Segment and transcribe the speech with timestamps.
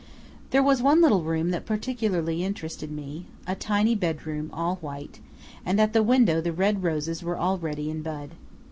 [0.49, 5.19] There was one little room that particularly interested me, a tiny bedroom all white,
[5.63, 8.31] and at the window the red roses were already in bud.